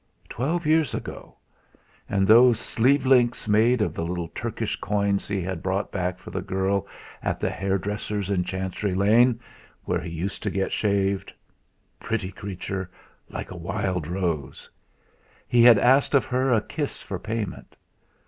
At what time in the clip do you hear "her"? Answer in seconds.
16.25-16.51